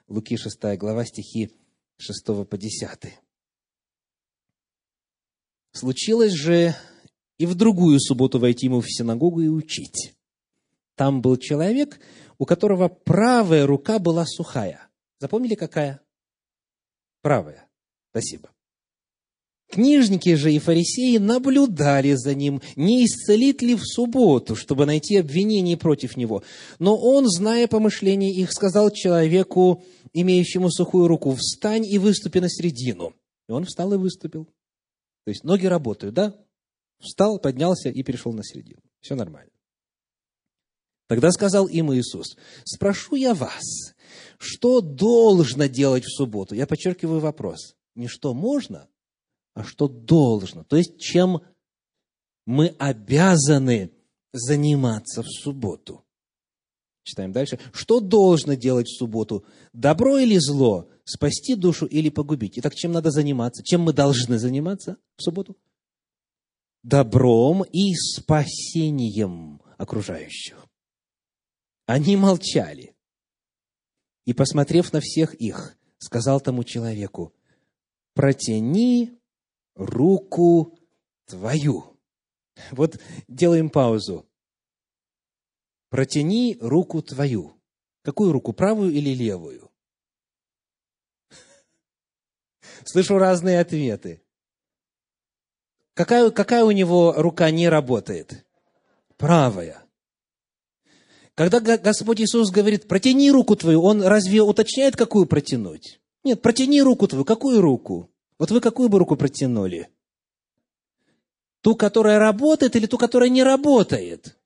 [0.09, 1.55] Луки 6 глава, стихи
[1.99, 3.19] 6 по 10.
[5.73, 6.73] Случилось же
[7.37, 10.15] и в другую субботу войти ему в синагогу и учить.
[10.95, 11.99] Там был человек,
[12.37, 14.87] у которого правая рука была сухая.
[15.19, 16.01] Запомнили, какая?
[17.21, 17.67] Правая.
[18.11, 18.49] Спасибо.
[19.69, 25.77] Книжники же и фарисеи наблюдали за ним, не исцелит ли в субботу, чтобы найти обвинение
[25.77, 26.43] против него.
[26.79, 29.83] Но он, зная помышления их, сказал человеку,
[30.13, 33.13] имеющему сухую руку, «Встань и выступи на середину».
[33.47, 34.45] И он встал и выступил.
[35.25, 36.35] То есть ноги работают, да?
[36.99, 38.81] Встал, поднялся и перешел на середину.
[38.99, 39.51] Все нормально.
[41.07, 43.95] Тогда сказал им Иисус, «Спрошу я вас,
[44.37, 47.75] что должно делать в субботу?» Я подчеркиваю вопрос.
[47.95, 48.87] Не что можно,
[49.55, 50.63] а что должно.
[50.63, 51.41] То есть, чем
[52.45, 53.91] мы обязаны
[54.33, 56.05] заниматься в субботу.
[57.09, 57.57] Читаем дальше.
[57.73, 59.43] Что должно делать в субботу?
[59.73, 60.87] Добро или зло?
[61.05, 62.59] Спасти душу или погубить?
[62.59, 63.63] Итак, чем надо заниматься?
[63.63, 65.57] Чем мы должны заниматься в субботу?
[66.83, 70.67] Добром и спасением окружающих.
[71.87, 72.95] Они молчали.
[74.25, 77.33] И, посмотрев на всех их, сказал тому человеку,
[78.13, 79.17] протяни
[79.73, 80.77] руку
[81.25, 81.97] твою.
[82.69, 84.28] Вот делаем паузу.
[85.89, 87.59] Протяни руку твою.
[88.03, 89.71] Какую руку, правую или левую?
[92.85, 94.21] Слышу разные ответы.
[95.93, 98.45] Какая, какая у него рука не работает?
[99.17, 99.83] Правая.
[101.35, 105.99] Когда Господь Иисус говорит, протяни руку твою, Он разве уточняет, какую протянуть?
[106.23, 107.25] Нет, протяни руку твою.
[107.25, 108.09] Какую руку?
[108.37, 109.89] Вот вы какую бы руку протянули?
[111.61, 114.38] Ту, которая работает, или ту, которая не работает?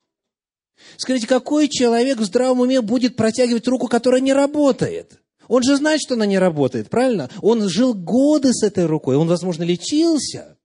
[0.97, 5.21] Скажите, какой человек в здравом уме будет протягивать руку, которая не работает?
[5.47, 7.29] Он же знает, что она не работает, правильно?
[7.41, 10.57] Он жил годы с этой рукой, он, возможно, лечился.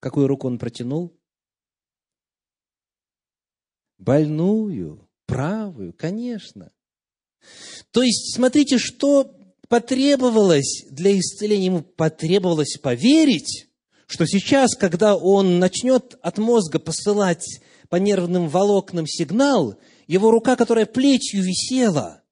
[0.00, 1.16] Какую руку он протянул?
[3.98, 6.70] Больную, правую, конечно.
[7.90, 9.34] То есть, смотрите, что
[9.68, 13.68] потребовалось для исцеления, ему потребовалось поверить,
[14.06, 20.86] что сейчас, когда он начнет от мозга посылать по нервным волокнам сигнал, его рука, которая
[20.86, 22.22] плечью висела,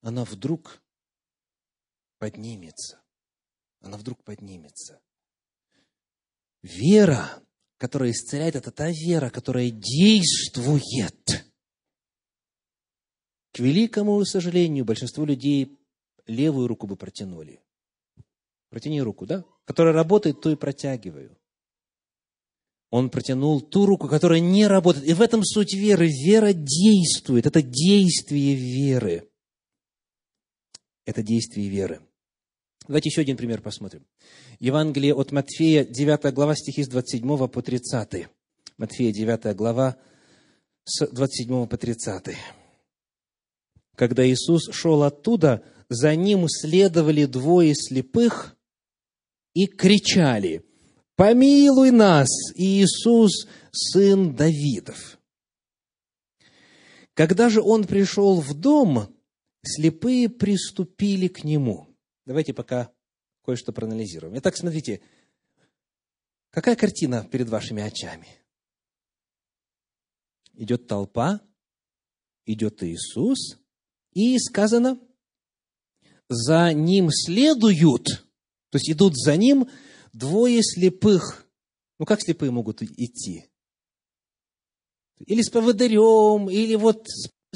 [0.00, 0.82] она вдруг
[2.18, 3.00] поднимется.
[3.80, 5.00] Она вдруг поднимется.
[6.62, 7.42] Вера,
[7.78, 11.46] которая исцеляет, это та вера, которая действует.
[13.52, 15.78] К великому сожалению, большинство людей
[16.26, 17.62] левую руку бы протянули.
[18.68, 19.44] Протяни руку, да?
[19.64, 21.38] Которая работает, то и протягиваю.
[22.96, 25.04] Он протянул ту руку, которая не работает.
[25.04, 26.06] И в этом суть веры.
[26.06, 27.44] Вера действует.
[27.44, 29.28] Это действие веры.
[31.04, 32.02] Это действие веры.
[32.86, 34.06] Давайте еще один пример посмотрим.
[34.60, 38.28] Евангелие от Матфея, 9 глава, стихи с 27 по 30.
[38.78, 39.96] Матфея, 9 глава,
[40.84, 42.36] с 27 по 30.
[43.96, 48.56] Когда Иисус шел оттуда, за ним следовали двое слепых
[49.52, 50.64] и кричали,
[51.16, 55.18] «Помилуй нас, Иисус, сын Давидов!»
[57.14, 59.16] Когда же он пришел в дом,
[59.64, 61.88] слепые приступили к нему.
[62.26, 62.90] Давайте пока
[63.44, 64.36] кое-что проанализируем.
[64.38, 65.00] Итак, смотрите,
[66.50, 68.26] какая картина перед вашими очами?
[70.54, 71.40] Идет толпа,
[72.46, 73.58] идет Иисус,
[74.12, 75.00] и сказано,
[76.28, 78.06] за ним следуют,
[78.70, 79.68] то есть идут за ним
[80.14, 81.46] двое слепых.
[81.98, 83.50] Ну, как слепые могут идти?
[85.18, 87.06] Или с поводырем, или вот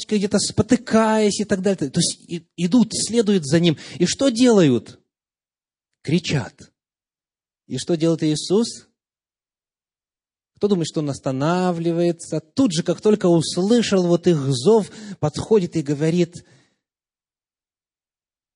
[0.07, 1.91] где-то спотыкаясь и так далее.
[1.91, 3.77] То есть идут, следуют за ним.
[3.99, 5.01] И что делают?
[6.03, 6.73] Кричат.
[7.67, 8.87] И что делает Иисус?
[10.57, 12.41] Кто думает, что он останавливается?
[12.41, 14.91] Тут же, как только услышал вот их зов,
[15.21, 16.45] подходит и говорит,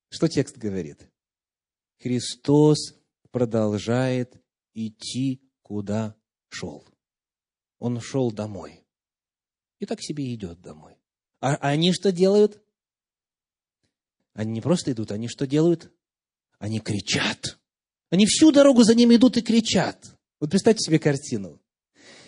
[0.09, 1.09] что текст говорит?
[2.01, 2.95] Христос
[3.33, 4.41] продолжает
[4.75, 6.15] идти, куда
[6.49, 6.87] шел.
[7.79, 8.87] Он шел домой.
[9.81, 10.97] И так себе идет домой.
[11.41, 12.63] А они что делают?
[14.35, 15.91] Они не просто идут, они что делают?
[16.59, 17.59] Они кричат.
[18.11, 20.17] Они всю дорогу за ним идут и кричат.
[20.39, 21.61] Вот представьте себе картину.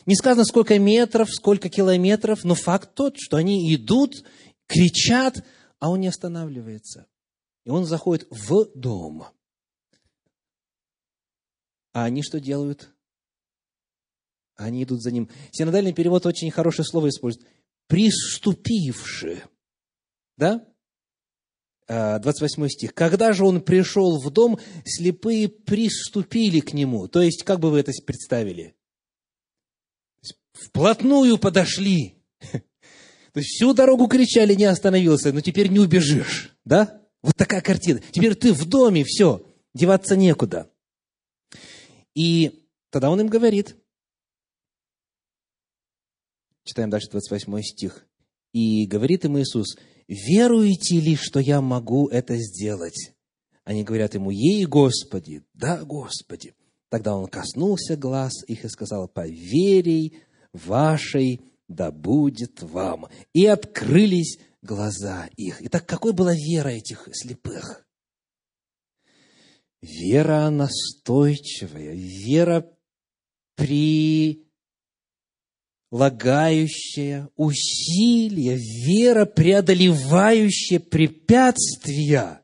[0.07, 4.25] Не сказано, сколько метров, сколько километров, но факт тот, что они идут,
[4.67, 5.45] кричат,
[5.79, 7.07] а он не останавливается.
[7.65, 9.27] И он заходит в дом.
[11.95, 12.93] А они что делают?
[14.57, 15.31] Они идут за ним.
[15.53, 17.47] Синодальный перевод очень хорошее слово использует.
[17.87, 19.45] Приступивши.
[20.37, 20.67] Да?
[21.87, 22.95] 28 стих.
[22.95, 27.09] «Когда же он пришел в дом, слепые приступили к нему».
[27.09, 28.75] То есть, как бы вы это представили?
[30.53, 32.17] Вплотную подошли.
[32.51, 36.57] То есть, всю дорогу кричали, не остановился, но теперь не убежишь.
[36.65, 37.03] Да?
[37.23, 38.01] Вот такая картина.
[38.11, 40.71] Теперь ты в доме, все, деваться некуда.
[42.15, 43.77] И тогда он им говорит,
[46.65, 48.07] читаем дальше 28 стих,
[48.53, 49.77] и говорит им Иисус–
[50.09, 53.13] веруете ли, что я могу это сделать?
[53.65, 56.55] Они говорят ему, ей, Господи, да, Господи.
[56.91, 60.19] Тогда он коснулся глаз их и сказал, по верей
[60.53, 63.07] вашей да будет вам.
[63.33, 65.57] И открылись глаза их.
[65.61, 67.84] Итак, какой была вера этих слепых?
[69.85, 72.67] Вера настойчивая, вера
[73.55, 74.47] при
[75.93, 82.41] лагающая, усилия, вера, преодолевающая препятствия.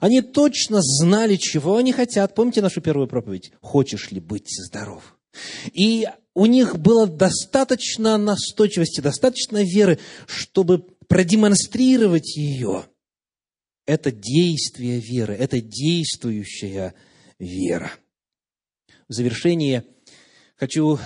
[0.00, 2.34] Они точно знали, чего они хотят.
[2.34, 3.52] Помните нашу первую проповедь?
[3.62, 5.16] Хочешь ли быть здоров?
[5.72, 12.84] И у них было достаточно настойчивости, достаточно веры, чтобы продемонстрировать ее.
[13.84, 16.94] Это действие веры, это действующая
[17.38, 17.92] вера.
[19.08, 19.84] В завершение
[20.56, 20.98] хочу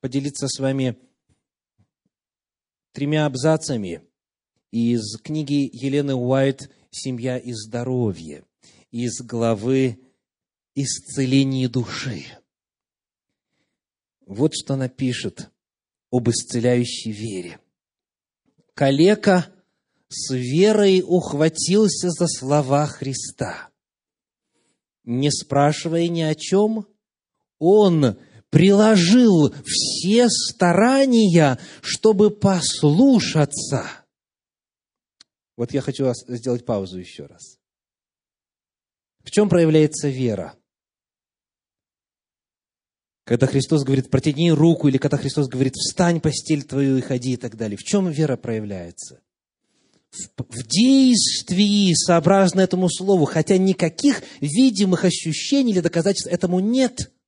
[0.00, 0.96] поделиться с вами
[2.92, 4.02] тремя абзацами
[4.70, 8.44] из книги Елены Уайт «Семья и здоровье»,
[8.90, 10.00] из главы
[10.74, 12.24] «Исцеление души».
[14.26, 15.50] Вот что она пишет
[16.10, 17.58] об исцеляющей вере.
[18.74, 19.52] Калека
[20.10, 23.70] с верой ухватился за слова Христа.
[25.04, 26.86] Не спрашивая ни о чем,
[27.58, 28.18] он
[28.50, 33.86] приложил все старания, чтобы послушаться.
[35.56, 37.58] Вот я хочу сделать паузу еще раз.
[39.20, 40.56] В чем проявляется вера?
[43.24, 47.36] Когда Христос говорит, протяни руку, или когда Христос говорит, встань, постель твою и ходи и
[47.36, 47.76] так далее.
[47.76, 49.22] В чем вера проявляется?
[50.10, 57.10] В, действии, сообразно этому слову, хотя никаких видимых ощущений или доказательств этому нет–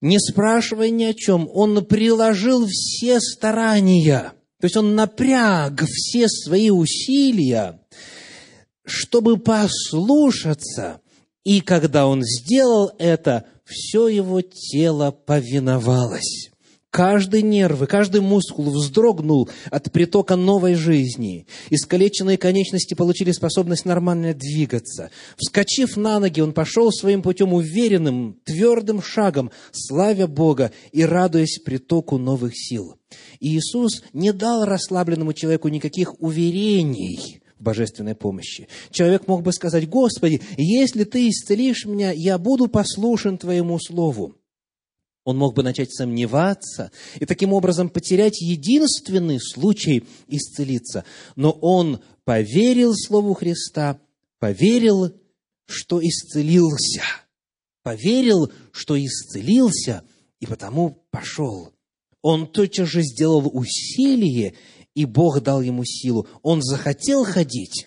[0.00, 6.70] не спрашивая ни о чем, он приложил все старания, то есть он напряг все свои
[6.70, 7.80] усилия,
[8.84, 11.00] чтобы послушаться.
[11.44, 16.50] И когда он сделал это, все его тело повиновалось.
[16.90, 21.46] Каждый нерв и каждый мускул вздрогнул от притока новой жизни.
[21.68, 25.10] Искалеченные конечности получили способность нормально двигаться.
[25.36, 32.16] Вскочив на ноги, он пошел своим путем уверенным, твердым шагом, славя Бога и радуясь притоку
[32.16, 32.94] новых сил.
[33.38, 38.66] И Иисус не дал расслабленному человеку никаких уверений в божественной помощи.
[38.90, 44.36] Человек мог бы сказать, «Господи, если Ты исцелишь меня, я буду послушен Твоему Слову».
[45.28, 51.04] Он мог бы начать сомневаться и таким образом потерять единственный случай исцелиться.
[51.36, 54.00] Но он поверил Слову Христа,
[54.38, 55.12] поверил,
[55.66, 57.02] что исцелился.
[57.82, 60.02] Поверил, что исцелился,
[60.40, 61.74] и потому пошел.
[62.22, 64.54] Он тотчас же сделал усилие,
[64.94, 66.26] и Бог дал ему силу.
[66.40, 67.86] Он захотел ходить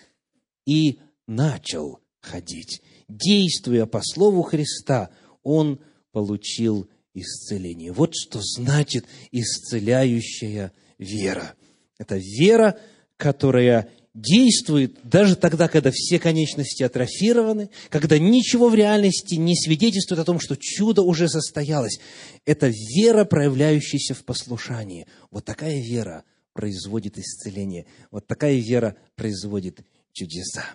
[0.68, 2.84] и начал ходить.
[3.10, 5.10] Действуя по Слову Христа,
[5.42, 5.80] он
[6.12, 7.92] получил исцеление.
[7.92, 11.54] Вот что значит исцеляющая вера.
[11.98, 12.80] Это вера,
[13.18, 20.26] которая действует даже тогда, когда все конечности атрофированы, когда ничего в реальности не свидетельствует о
[20.26, 22.00] том, что чудо уже состоялось.
[22.46, 25.08] Это вера, проявляющаяся в послушании.
[25.30, 27.86] Вот такая вера производит исцеление.
[28.10, 29.80] Вот такая вера производит
[30.12, 30.66] чудеса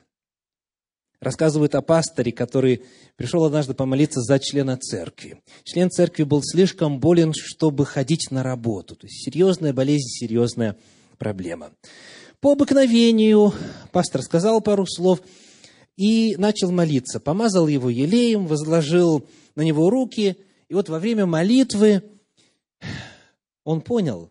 [1.27, 2.85] рассказывают о пасторе, который
[3.17, 5.43] пришел однажды помолиться за члена церкви.
[5.65, 8.95] Член церкви был слишком болен, чтобы ходить на работу.
[8.95, 10.77] То есть серьезная болезнь, серьезная
[11.19, 11.73] проблема.
[12.39, 13.53] По обыкновению
[13.91, 15.21] пастор сказал пару слов
[15.97, 17.19] и начал молиться.
[17.19, 20.37] Помазал его елеем, возложил на него руки.
[20.69, 22.05] И вот во время молитвы
[23.65, 24.31] он понял,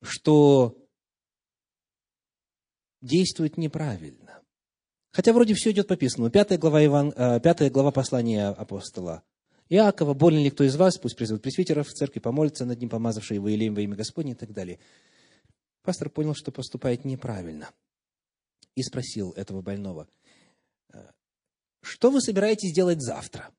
[0.00, 0.76] что
[3.00, 4.27] действует неправильно.
[5.10, 6.30] Хотя вроде все идет по писанному.
[6.30, 9.22] Пятая глава, Иван, э, пятая глава послания апостола
[9.68, 10.14] Иакова.
[10.14, 10.98] «Болен ли кто из вас?
[10.98, 14.34] Пусть призовут пресвитеров в церкви, помолится над ним, помазавший его Илеем во имя Господне» и
[14.34, 14.78] так далее.
[15.82, 17.70] Пастор понял, что поступает неправильно.
[18.74, 20.08] И спросил этого больного,
[20.92, 21.10] «Э,
[21.82, 23.50] что вы собираетесь делать завтра?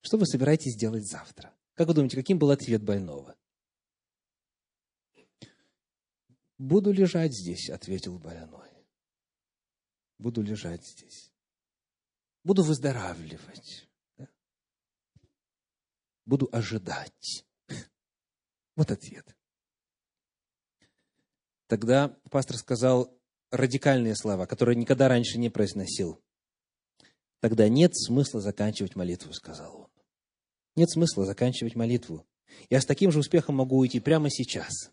[0.00, 1.54] Что вы собираетесь делать завтра?
[1.74, 3.36] Как вы думаете, каким был ответ больного?
[6.56, 8.67] Буду лежать здесь, ответил больной.
[10.18, 11.32] Буду лежать здесь.
[12.44, 13.88] Буду выздоравливать.
[14.16, 14.28] Да?
[16.24, 17.44] Буду ожидать.
[18.76, 19.36] Вот ответ.
[21.66, 23.12] Тогда пастор сказал
[23.50, 26.22] радикальные слова, которые никогда раньше не произносил.
[27.40, 29.90] Тогда нет смысла заканчивать молитву, сказал он.
[30.76, 32.26] Нет смысла заканчивать молитву.
[32.70, 34.92] Я с таким же успехом могу уйти прямо сейчас,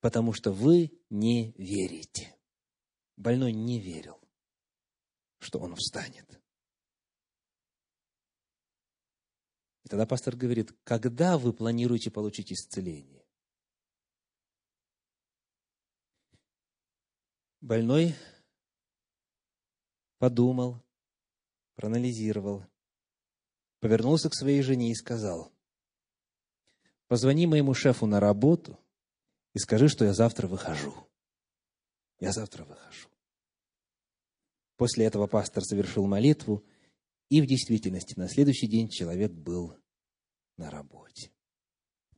[0.00, 2.35] потому что вы не верите.
[3.16, 4.20] Больной не верил,
[5.38, 6.40] что он встанет.
[9.84, 13.24] И тогда пастор говорит, когда вы планируете получить исцеление?
[17.60, 18.14] Больной
[20.18, 20.82] подумал,
[21.74, 22.66] проанализировал,
[23.80, 25.52] повернулся к своей жене и сказал,
[27.08, 28.78] позвони моему шефу на работу
[29.54, 30.94] и скажи, что я завтра выхожу.
[32.18, 33.08] Я завтра выхожу.
[34.76, 36.64] После этого пастор совершил молитву,
[37.28, 39.76] и в действительности на следующий день человек был
[40.56, 41.30] на работе.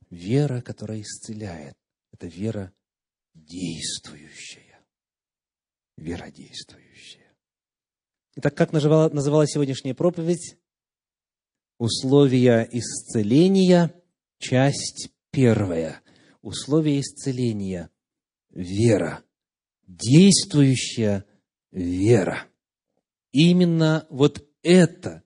[0.09, 1.77] Вера, которая исцеляет,
[2.11, 2.73] это вера
[3.33, 4.79] действующая.
[5.97, 7.33] Вера действующая.
[8.35, 10.57] Итак, как называла, называлась сегодняшняя проповедь?
[11.77, 13.93] Условия исцеления,
[14.37, 16.01] часть первая.
[16.41, 17.89] Условия исцеления.
[18.49, 19.23] Вера.
[19.89, 21.25] Действующая
[21.71, 22.45] вера.
[23.31, 25.23] Именно вот это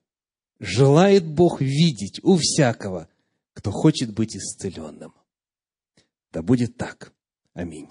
[0.58, 3.10] желает Бог видеть у всякого,
[3.52, 5.12] кто хочет быть исцеленным.
[6.32, 7.12] Да будет так.
[7.52, 7.90] Аминь.